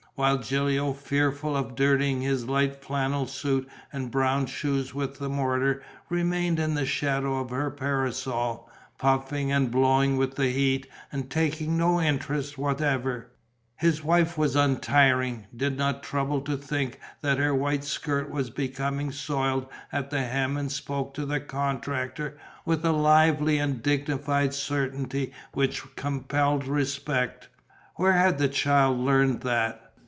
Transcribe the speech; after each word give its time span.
While 0.15 0.37
Gilio, 0.39 0.93
fearful 0.93 1.55
of 1.57 1.73
dirtying 1.73 2.21
his 2.21 2.45
light 2.45 2.83
flannel 2.83 3.25
suit 3.25 3.67
and 3.93 4.11
brown 4.11 4.45
shoes 4.45 4.93
with 4.93 5.17
the 5.17 5.29
mortar, 5.29 5.81
remained 6.09 6.59
in 6.59 6.75
the 6.75 6.85
shadow 6.85 7.39
of 7.39 7.49
her 7.49 7.71
parasol, 7.71 8.69
puffing 8.99 9.51
and 9.53 9.71
blowing 9.71 10.17
with 10.17 10.35
the 10.35 10.49
heat 10.51 10.85
and 11.11 11.31
taking 11.31 11.75
no 11.77 11.99
interest 11.99 12.55
whatever, 12.57 13.31
his 13.77 14.03
wife 14.03 14.37
was 14.37 14.55
untiring, 14.55 15.47
did 15.55 15.75
not 15.77 16.03
trouble 16.03 16.41
to 16.41 16.55
think 16.57 16.99
that 17.21 17.39
her 17.39 17.55
white 17.55 17.85
skirt 17.85 18.29
was 18.29 18.49
becoming 18.51 19.11
soiled 19.11 19.65
at 19.93 20.11
the 20.11 20.21
hem 20.23 20.55
and 20.57 20.71
spoke 20.71 21.13
to 21.15 21.25
the 21.25 21.39
contractor 21.39 22.37
with 22.65 22.85
a 22.85 22.91
lively 22.91 23.57
and 23.57 23.81
dignified 23.81 24.53
certainty 24.53 25.31
which 25.53 25.95
compelled 25.95 26.67
respect. 26.67 27.47
Where 27.95 28.13
had 28.13 28.37
the 28.37 28.49
child 28.49 28.99
learnt 28.99 29.41
that? 29.41 29.87